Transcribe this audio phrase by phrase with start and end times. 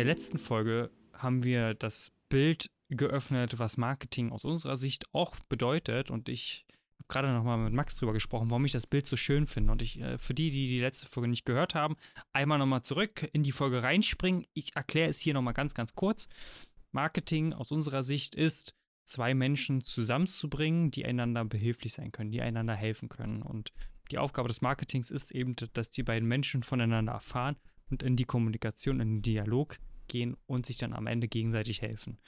[0.00, 5.36] in der letzten Folge haben wir das Bild geöffnet, was Marketing aus unserer Sicht auch
[5.48, 6.10] bedeutet.
[6.10, 6.64] Und ich
[6.98, 9.72] habe gerade nochmal mit Max drüber gesprochen, warum ich das Bild so schön finde.
[9.72, 11.96] Und ich, äh, für die, die die letzte Folge nicht gehört haben,
[12.32, 14.46] einmal nochmal zurück in die Folge reinspringen.
[14.54, 16.28] Ich erkläre es hier nochmal ganz, ganz kurz.
[16.92, 18.74] Marketing aus unserer Sicht ist,
[19.04, 23.42] zwei Menschen zusammenzubringen, die einander behilflich sein können, die einander helfen können.
[23.42, 23.72] Und
[24.12, 27.56] die Aufgabe des Marketings ist eben, dass die beiden Menschen voneinander erfahren
[27.90, 29.78] und in die Kommunikation, in den Dialog
[30.10, 32.18] gehen und sich dann am Ende gegenseitig helfen.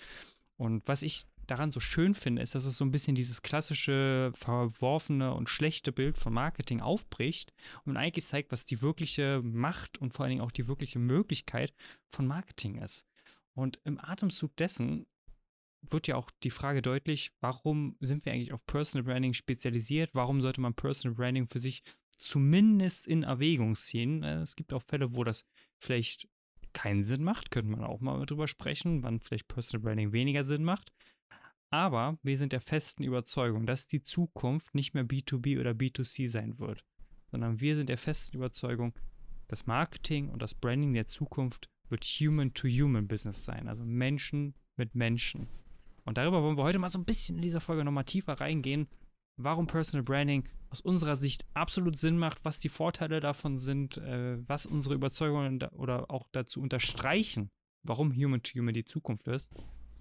[0.57, 4.33] Und was ich daran so schön finde, ist, dass es so ein bisschen dieses klassische,
[4.35, 7.53] verworfene und schlechte Bild von Marketing aufbricht
[7.85, 11.75] und eigentlich zeigt, was die wirkliche Macht und vor allen Dingen auch die wirkliche Möglichkeit
[12.11, 13.07] von Marketing ist.
[13.55, 15.07] Und im Atemzug dessen
[15.83, 20.11] wird ja auch die Frage deutlich, warum sind wir eigentlich auf Personal Branding spezialisiert?
[20.15, 21.83] Warum sollte man Personal Branding für sich
[22.17, 24.23] zumindest in Erwägung ziehen?
[24.23, 25.45] Äh, es gibt auch Fälle, wo das
[25.79, 26.29] vielleicht
[26.75, 30.65] keinen Sinn macht, könnte man auch mal drüber sprechen, wann vielleicht Personal Branding weniger Sinn
[30.65, 30.93] macht.
[31.71, 36.59] Aber wir sind der festen Überzeugung, dass die Zukunft nicht mehr B2B oder B2C sein
[36.59, 36.85] wird,
[37.31, 38.93] sondern wir sind der festen Überzeugung,
[39.49, 45.49] das Marketing und das Branding der Zukunft wird Human-to-Human-Business sein, also Menschen mit Menschen.
[46.05, 48.89] Und darüber wollen wir heute mal so ein bisschen in dieser Folge nochmal tiefer reingehen,
[49.45, 54.39] warum Personal Branding aus unserer Sicht absolut Sinn macht, was die Vorteile davon sind, äh,
[54.49, 57.51] was unsere Überzeugungen da oder auch dazu unterstreichen,
[57.83, 59.51] warum Human to Human die Zukunft ist.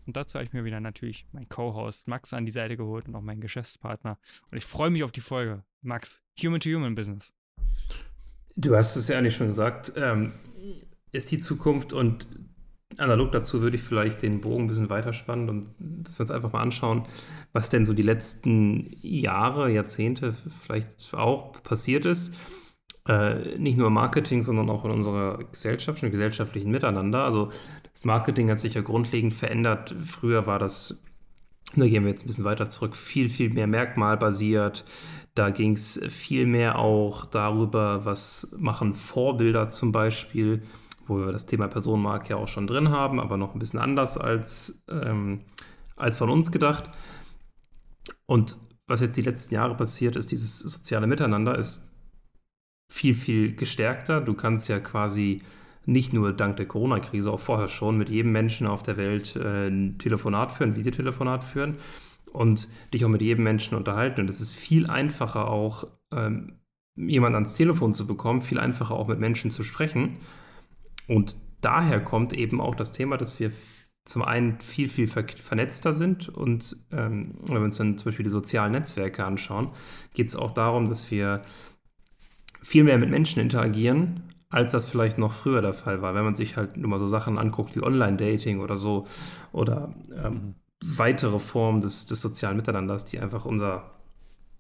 [0.06, 3.16] Und dazu habe ich mir wieder natürlich meinen Co-Host Max an die Seite geholt und
[3.16, 4.18] auch meinen Geschäftspartner.
[4.50, 5.64] Und ich freue mich auf die Folge.
[5.82, 7.34] Max, Human to Human Business.
[8.56, 10.34] Du hast es ja eigentlich schon gesagt, ähm,
[11.12, 12.28] ist die Zukunft und
[12.98, 16.52] Analog dazu würde ich vielleicht den Bogen ein bisschen weiterspannen und dass wir uns einfach
[16.52, 17.04] mal anschauen,
[17.54, 22.36] was denn so die letzten Jahre, Jahrzehnte vielleicht auch passiert ist.
[23.08, 27.24] Äh, nicht nur im Marketing, sondern auch in unserer Gesellschaft, im gesellschaftlichen Miteinander.
[27.24, 27.52] Also
[27.92, 29.96] das Marketing hat sich ja grundlegend verändert.
[30.06, 31.04] Früher war das,
[31.76, 34.86] da gehen wir jetzt ein bisschen weiter zurück, viel, viel mehr merkmalbasiert.
[35.34, 40.64] Da ging es viel mehr auch darüber, was machen Vorbilder zum Beispiel
[41.12, 44.18] wo wir das Thema Personenmarke ja auch schon drin haben, aber noch ein bisschen anders
[44.18, 45.42] als, ähm,
[45.96, 46.86] als von uns gedacht.
[48.26, 48.58] Und
[48.88, 51.92] was jetzt die letzten Jahre passiert ist, dieses soziale Miteinander ist
[52.92, 54.22] viel, viel gestärkter.
[54.22, 55.42] Du kannst ja quasi
[55.86, 59.68] nicht nur dank der Corona-Krise, auch vorher schon mit jedem Menschen auf der Welt äh,
[59.68, 61.78] ein Telefonat führen, ein Videotelefonat führen
[62.32, 64.22] und dich auch mit jedem Menschen unterhalten.
[64.22, 66.60] Und es ist viel einfacher auch, ähm,
[66.96, 70.18] jemanden ans Telefon zu bekommen, viel einfacher auch mit Menschen zu sprechen.
[71.08, 73.52] Und daher kommt eben auch das Thema, dass wir
[74.06, 78.24] zum einen viel, viel ver vernetzter sind und ähm, wenn wir uns dann zum Beispiel
[78.24, 79.70] die sozialen Netzwerke anschauen,
[80.14, 81.44] geht es auch darum, dass wir
[82.62, 86.16] viel mehr mit Menschen interagieren, als das vielleicht noch früher der Fall war.
[86.16, 89.08] Wenn man sich halt nur mal so Sachen anguckt wie Online-Dating oder so
[89.52, 90.56] oder ähm, mhm.
[90.98, 94.01] weitere Formen des, des sozialen Miteinanders, die einfach unser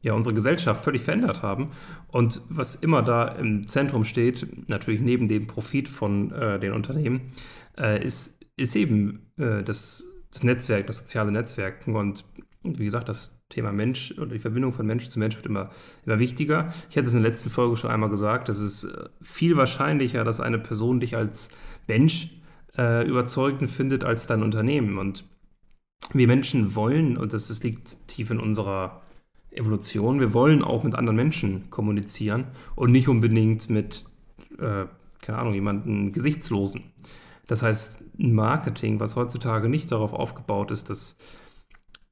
[0.01, 1.71] ja unsere Gesellschaft völlig verändert haben.
[2.07, 7.33] Und was immer da im Zentrum steht, natürlich neben dem Profit von äh, den Unternehmen,
[7.77, 11.87] äh, ist, ist eben äh, das, das Netzwerk, das soziale Netzwerk.
[11.87, 12.25] Und
[12.63, 15.71] wie gesagt, das Thema Mensch oder die Verbindung von Mensch zu Mensch wird immer,
[16.05, 16.73] immer wichtiger.
[16.89, 20.23] Ich hatte es in der letzten Folge schon einmal gesagt, es ist äh, viel wahrscheinlicher,
[20.23, 21.49] dass eine Person dich als
[21.87, 22.41] Mensch
[22.77, 24.97] äh, überzeugend findet als dein Unternehmen.
[24.97, 25.25] Und
[26.13, 29.01] wir Menschen wollen, und das, das liegt tief in unserer
[29.51, 30.19] Evolution.
[30.19, 34.05] Wir wollen auch mit anderen Menschen kommunizieren und nicht unbedingt mit,
[34.57, 34.85] äh,
[35.21, 36.83] keine Ahnung, jemandem Gesichtslosen.
[37.47, 41.17] Das heißt, ein Marketing, was heutzutage nicht darauf aufgebaut ist, dass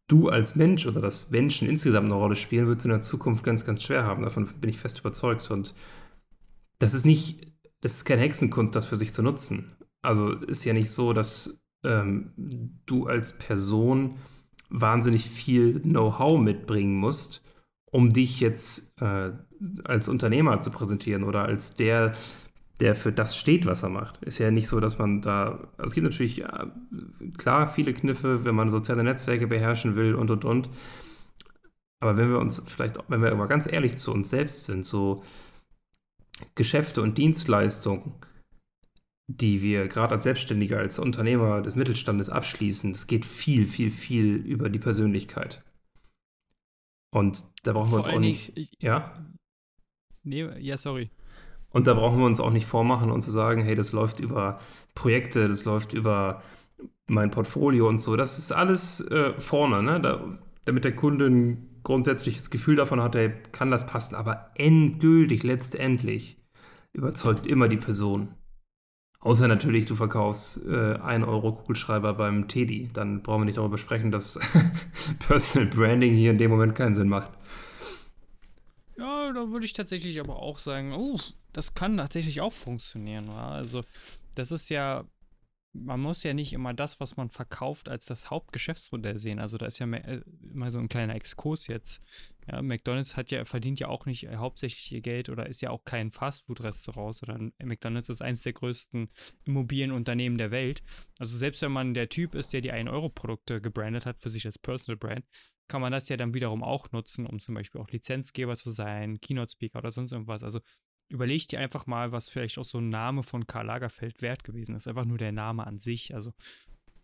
[0.10, 3.44] du als Mensch oder dass Menschen insgesamt eine Rolle spielen, wird es in der Zukunft
[3.44, 4.24] ganz, ganz schwer haben.
[4.24, 5.50] Davon bin ich fest überzeugt.
[5.52, 5.76] Und
[6.80, 9.78] das ist nicht, das ist keine Hexenkunst, das für sich zu nutzen.
[10.02, 12.34] Also ist ja nicht so, dass ähm,
[12.86, 14.18] du als Person
[14.70, 17.42] wahnsinnig viel Know-how mitbringen musst,
[17.92, 19.32] um dich jetzt äh,
[19.84, 22.14] als Unternehmer zu präsentieren oder als der,
[22.80, 24.24] der für das steht, was er macht.
[24.24, 25.70] Ist ja nicht so, dass man da.
[25.78, 26.68] Also es gibt natürlich äh,
[27.38, 30.70] klar viele Kniffe, wenn man soziale Netzwerke beherrschen will und und und.
[32.02, 35.24] Aber wenn wir uns vielleicht, wenn wir aber ganz ehrlich zu uns selbst sind, so
[36.56, 38.14] Geschäfte und Dienstleistungen
[39.30, 44.36] die wir gerade als Selbstständiger, als Unternehmer des Mittelstandes abschließen, das geht viel, viel, viel
[44.36, 45.64] über die Persönlichkeit.
[47.12, 48.52] Und da brauchen wir Vor uns auch nicht.
[48.56, 49.24] Ich, ja?
[50.24, 51.12] Nee, ja, sorry.
[51.72, 54.60] Und da brauchen wir uns auch nicht vormachen und zu sagen, hey, das läuft über
[54.96, 56.42] Projekte, das läuft über
[57.08, 58.16] mein Portfolio und so.
[58.16, 60.02] Das ist alles äh, vorne, ne?
[60.02, 64.16] Da, damit der Kunde ein grundsätzliches Gefühl davon hat, hey, kann das passen.
[64.16, 66.42] Aber endgültig, letztendlich
[66.94, 68.34] überzeugt immer die Person.
[69.22, 72.90] Außer natürlich, du verkaufst äh, 1 Euro Kugelschreiber beim Teddy.
[72.94, 74.40] Dann brauchen wir nicht darüber sprechen, dass
[75.28, 77.30] Personal Branding hier in dem Moment keinen Sinn macht.
[78.98, 81.18] Ja, da würde ich tatsächlich aber auch sagen, oh,
[81.52, 83.28] das kann tatsächlich auch funktionieren.
[83.28, 83.44] Oder?
[83.44, 83.84] Also,
[84.36, 85.04] das ist ja
[85.74, 89.40] man muss ja nicht immer das, was man verkauft, als das Hauptgeschäftsmodell sehen.
[89.40, 92.02] Also da ist ja mehr, äh, mal so ein kleiner Exkurs jetzt.
[92.48, 95.70] Ja, McDonald's hat ja, verdient ja auch nicht äh, hauptsächlich ihr Geld oder ist ja
[95.70, 99.10] auch kein Fastfood-Restaurant, sondern McDonald's ist eines der größten
[99.46, 100.82] Immobilienunternehmen der Welt.
[101.20, 104.58] Also selbst wenn man der Typ ist, der die 1-Euro-Produkte gebrandet hat für sich als
[104.58, 105.26] Personal Brand,
[105.68, 109.22] kann man das ja dann wiederum auch nutzen, um zum Beispiel auch Lizenzgeber zu sein,
[109.22, 110.44] Keynote-Speaker oder sonst irgendwas.
[110.44, 110.62] Also
[111.10, 114.76] überleg dir einfach mal, was vielleicht auch so ein Name von Karl Lagerfeld wert gewesen
[114.76, 114.88] ist.
[114.88, 116.14] Einfach nur der Name an sich.
[116.14, 116.34] Also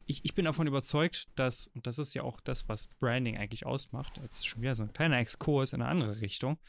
[0.06, 3.66] ich, ich bin davon überzeugt, dass, und das ist ja auch das, was Branding eigentlich
[3.66, 6.60] ausmacht, jetzt schon wieder so ein kleiner Exkurs in eine andere Richtung.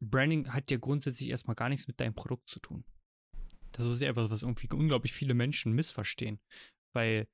[0.00, 2.84] Branding hat ja grundsätzlich erstmal gar nichts mit deinem Produkt zu tun.
[3.72, 6.38] Das ist ja etwas, was irgendwie unglaublich viele Menschen missverstehen.
[6.92, 7.28] Weil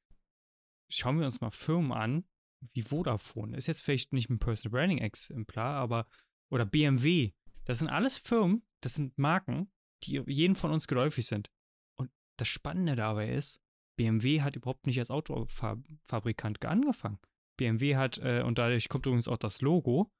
[0.88, 2.24] schauen wir uns mal Firmen an,
[2.72, 3.56] wie Vodafone.
[3.56, 6.06] Ist jetzt vielleicht nicht ein Personal Branding Exemplar, aber
[6.50, 7.32] oder BMW.
[7.64, 9.70] Das sind alles Firmen, das sind Marken,
[10.04, 11.50] die jedem von uns geläufig sind.
[11.96, 13.60] Und das Spannende dabei ist,
[13.96, 17.18] BMW hat überhaupt nicht als Autofabrikant angefangen.
[17.56, 20.10] BMW hat, äh, und dadurch kommt übrigens auch das Logo,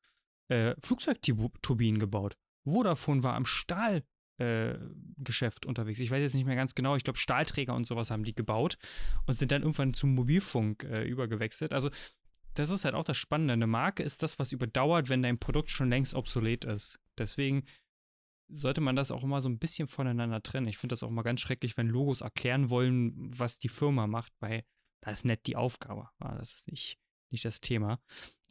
[0.49, 2.37] äh, Flugzeugturbinen gebaut.
[2.65, 4.05] Vodafone war am Stahlgeschäft
[5.65, 5.99] äh, unterwegs.
[5.99, 6.95] Ich weiß jetzt nicht mehr ganz genau.
[6.97, 8.77] Ich glaube, Stahlträger und sowas haben die gebaut
[9.27, 11.73] und sind dann irgendwann zum Mobilfunk äh, übergewechselt.
[11.73, 11.91] Also,
[12.55, 13.55] das ist halt auch das Spannende.
[13.55, 16.99] Eine Marke ist das, was überdauert, wenn dein Produkt schon längst obsolet ist.
[17.19, 17.65] Deswegen
[18.49, 20.69] sollte man das auch immer so ein bisschen voneinander trennen.
[20.69, 24.33] Ich finde das auch mal ganz schrecklich, wenn Logos erklären wollen, was die Firma macht,
[24.41, 24.65] weil
[25.01, 26.09] das ist nicht die Aufgabe.
[26.19, 26.99] Das ist nicht,
[27.31, 27.99] nicht das Thema.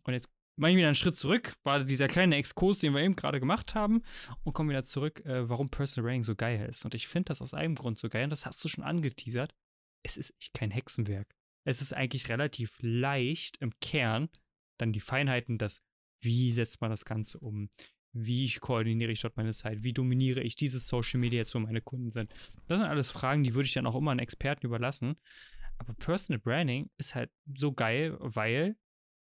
[0.04, 3.16] Und jetzt mache ich wieder einen Schritt zurück, war dieser kleine Exkurs, den wir eben
[3.16, 4.02] gerade gemacht haben,
[4.44, 6.84] und komme wieder zurück, äh, warum Personal Branding so geil ist.
[6.84, 9.54] Und ich finde das aus einem Grund so geil, und das hast du schon angeteasert.
[10.04, 11.36] Es ist echt kein Hexenwerk.
[11.64, 14.30] Es ist eigentlich relativ leicht im Kern,
[14.78, 15.82] dann die Feinheiten, das,
[16.22, 17.70] wie setzt man das Ganze um,
[18.14, 19.84] wie koordiniere ich dort meine Zeit?
[19.84, 22.32] Wie dominiere ich dieses Social Media jetzt, wo meine Kunden sind?
[22.68, 25.16] Das sind alles Fragen, die würde ich dann auch immer an Experten überlassen.
[25.78, 28.76] Aber Personal Branding ist halt so geil, weil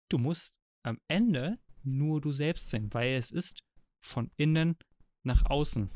[0.08, 3.62] du musst am Ende nur du selbst sein, weil es ist
[4.00, 4.76] von innen
[5.22, 5.90] nach außen.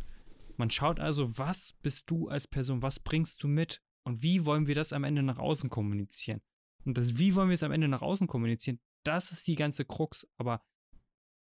[0.57, 4.69] Man schaut also, was bist du als Person, was bringst du mit und wie wollen
[4.69, 6.41] wir das am Ende nach außen kommunizieren?
[6.85, 9.85] Und das, wie wollen wir es am Ende nach außen kommunizieren, das ist die ganze
[9.85, 10.29] Krux.
[10.37, 10.63] Aber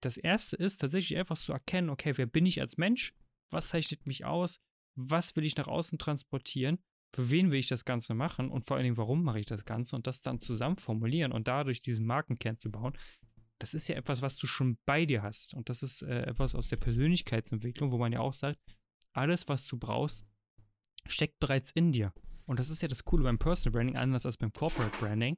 [0.00, 3.14] das erste ist tatsächlich einfach zu erkennen, okay, wer bin ich als Mensch?
[3.50, 4.60] Was zeichnet mich aus?
[4.94, 6.78] Was will ich nach außen transportieren?
[7.12, 8.48] Für wen will ich das Ganze machen?
[8.48, 9.96] Und vor allen Dingen, warum mache ich das Ganze?
[9.96, 12.96] Und das dann zusammen formulieren und dadurch diesen Markenkern zu bauen.
[13.58, 15.54] Das ist ja etwas, was du schon bei dir hast.
[15.54, 18.60] Und das ist äh, etwas aus der Persönlichkeitsentwicklung, wo man ja auch sagt,
[19.12, 20.28] alles, was du brauchst,
[21.08, 22.12] steckt bereits in dir.
[22.46, 25.37] Und das ist ja das Coole beim Personal Branding, anders als beim Corporate Branding.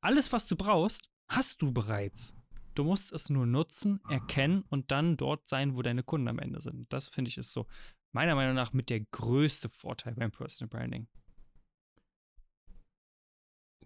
[0.00, 2.34] Alles, was du brauchst, hast du bereits.
[2.74, 6.60] Du musst es nur nutzen, erkennen und dann dort sein, wo deine Kunden am Ende
[6.60, 6.92] sind.
[6.92, 7.66] Das finde ich ist so
[8.12, 11.06] meiner Meinung nach mit der größte Vorteil beim Personal Branding.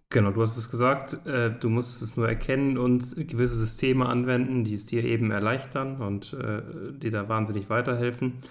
[0.09, 4.63] Genau, du hast es gesagt, äh, du musst es nur erkennen und gewisse Systeme anwenden,
[4.63, 8.41] die es dir eben erleichtern und äh, dir da wahnsinnig weiterhelfen.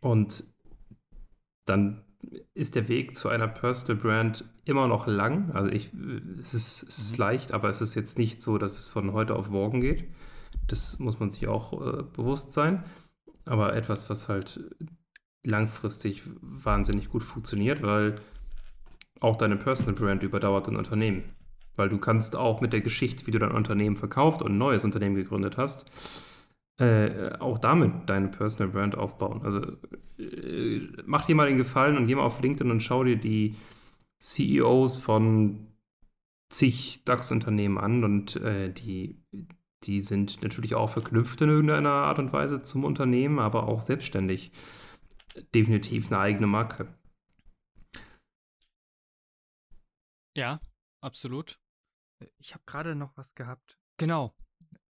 [0.00, 0.44] Und
[1.66, 2.04] dann
[2.54, 5.50] ist der Weg zu einer Personal Brand immer noch lang.
[5.52, 5.90] Also ich,
[6.38, 7.18] es ist, es ist mhm.
[7.18, 10.04] leicht, aber es ist jetzt nicht so, dass es von heute auf morgen geht.
[10.66, 12.84] Das muss man sich auch äh, bewusst sein.
[13.44, 14.60] Aber etwas, was halt
[15.42, 18.16] langfristig wahnsinnig gut funktioniert, weil
[19.20, 21.24] auch deine Personal Brand überdauert ein Unternehmen.
[21.76, 24.84] Weil du kannst auch mit der Geschichte, wie du dein Unternehmen verkauft und ein neues
[24.84, 25.90] Unternehmen gegründet hast,
[26.80, 29.42] äh, auch damit deine Personal Brand aufbauen.
[29.42, 29.76] Also
[30.18, 33.56] äh, mach dir mal den Gefallen und geh mal auf LinkedIn und schau dir die
[34.18, 35.66] CEOs von
[36.50, 39.22] zig DAX-Unternehmen an und äh, die,
[39.84, 44.50] die sind natürlich auch verknüpft in irgendeiner Art und Weise zum Unternehmen, aber auch selbstständig.
[45.54, 46.88] Definitiv eine eigene Marke.
[50.36, 50.60] Ja,
[51.02, 51.60] absolut.
[52.38, 53.78] Ich habe gerade noch was gehabt.
[53.98, 54.34] Genau,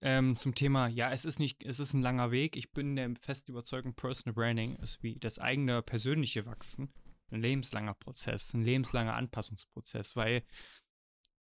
[0.03, 2.57] ähm, zum Thema, ja, es ist nicht, es ist ein langer Weg.
[2.57, 6.93] Ich bin der festen Überzeugung, Personal Branding ist wie das eigene persönliche Wachsen
[7.31, 10.43] ein lebenslanger Prozess, ein lebenslanger Anpassungsprozess, weil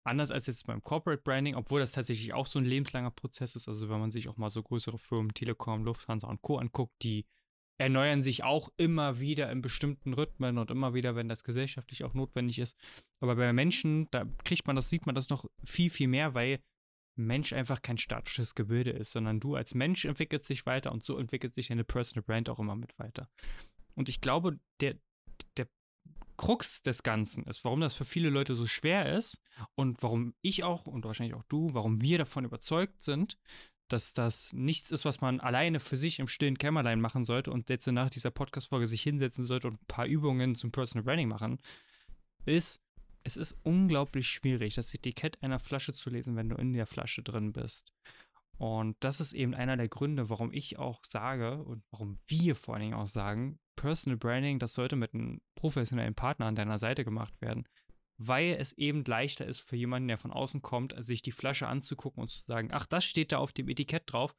[0.03, 3.67] anders als jetzt beim Corporate Branding, obwohl das tatsächlich auch so ein lebenslanger Prozess ist,
[3.67, 6.57] also wenn man sich auch mal so größere Firmen, Telekom, Lufthansa und Co.
[6.57, 7.27] anguckt, die
[7.77, 12.15] erneuern sich auch immer wieder in bestimmten Rhythmen und immer wieder, wenn das gesellschaftlich auch
[12.15, 12.75] notwendig ist.
[13.21, 16.59] Aber bei Menschen, da kriegt man das, sieht man das noch viel, viel mehr, weil
[17.25, 21.17] Mensch einfach kein statisches Gebilde ist, sondern du als Mensch entwickelst dich weiter und so
[21.17, 23.29] entwickelt sich deine Personal Brand auch immer mit weiter.
[23.95, 24.95] Und ich glaube, der,
[25.57, 25.67] der
[26.37, 29.41] Krux des Ganzen ist, warum das für viele Leute so schwer ist
[29.75, 33.37] und warum ich auch und wahrscheinlich auch du, warum wir davon überzeugt sind,
[33.89, 37.69] dass das nichts ist, was man alleine für sich im stillen Kämmerlein machen sollte und
[37.69, 41.59] jetzt nach dieser Podcast-Folge sich hinsetzen sollte und ein paar Übungen zum Personal Branding machen,
[42.45, 42.81] ist,
[43.23, 47.23] es ist unglaublich schwierig, das Etikett einer Flasche zu lesen, wenn du in der Flasche
[47.23, 47.91] drin bist.
[48.57, 52.75] Und das ist eben einer der Gründe, warum ich auch sage und warum wir vor
[52.75, 57.05] allen Dingen auch sagen, Personal Branding, das sollte mit einem professionellen Partner an deiner Seite
[57.05, 57.65] gemacht werden,
[58.17, 62.21] weil es eben leichter ist für jemanden, der von außen kommt, sich die Flasche anzugucken
[62.21, 64.35] und zu sagen, ach, das steht da auf dem Etikett drauf,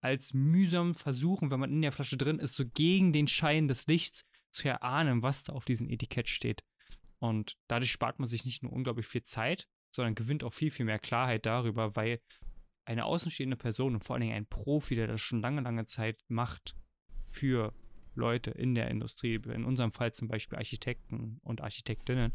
[0.00, 3.86] als mühsam versuchen, wenn man in der Flasche drin ist, so gegen den Schein des
[3.86, 6.64] Lichts zu erahnen, was da auf diesem Etikett steht.
[7.18, 10.86] Und dadurch spart man sich nicht nur unglaublich viel Zeit, sondern gewinnt auch viel, viel
[10.86, 12.20] mehr Klarheit darüber, weil
[12.84, 16.20] eine außenstehende Person und vor allen Dingen ein Profi, der das schon lange, lange Zeit
[16.28, 16.74] macht
[17.30, 17.74] für
[18.14, 22.32] Leute in der Industrie, in unserem Fall zum Beispiel Architekten und Architektinnen,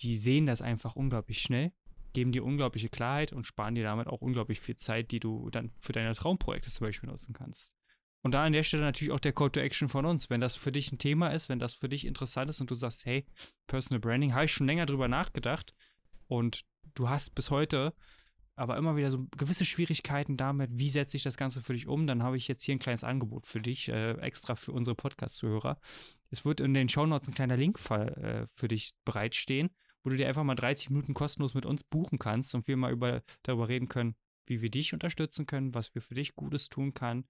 [0.00, 1.72] die sehen das einfach unglaublich schnell,
[2.12, 5.72] geben dir unglaubliche Klarheit und sparen dir damit auch unglaublich viel Zeit, die du dann
[5.80, 7.74] für deine Traumprojekte zum Beispiel nutzen kannst.
[8.26, 10.30] Und da an der Stelle natürlich auch der Call to Action von uns.
[10.30, 12.74] Wenn das für dich ein Thema ist, wenn das für dich interessant ist und du
[12.74, 13.24] sagst, hey,
[13.68, 15.76] Personal Branding, habe ich schon länger drüber nachgedacht
[16.26, 16.64] und
[16.96, 17.94] du hast bis heute
[18.56, 22.08] aber immer wieder so gewisse Schwierigkeiten damit, wie setze ich das Ganze für dich um,
[22.08, 25.78] dann habe ich jetzt hier ein kleines Angebot für dich, äh, extra für unsere Podcast-Zuhörer.
[26.30, 29.70] Es wird in den Shownotes ein kleiner Link äh, für dich bereitstehen,
[30.02, 32.90] wo du dir einfach mal 30 Minuten kostenlos mit uns buchen kannst und wir mal
[32.90, 34.16] über, darüber reden können,
[34.46, 37.24] wie wir dich unterstützen können, was wir für dich Gutes tun können.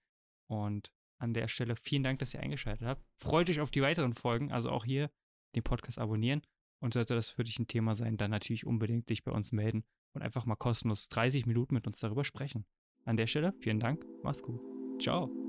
[0.46, 3.04] Und an der Stelle vielen Dank, dass ihr eingeschaltet habt.
[3.16, 5.10] Freut euch auf die weiteren Folgen, also auch hier
[5.54, 6.42] den Podcast abonnieren.
[6.78, 9.82] Und sollte das für dich ein Thema sein, dann natürlich unbedingt dich bei uns melden
[10.12, 12.66] und einfach mal kostenlos 30 Minuten mit uns darüber sprechen.
[13.04, 14.60] An der Stelle, vielen Dank, mach's gut.
[15.00, 15.45] Ciao.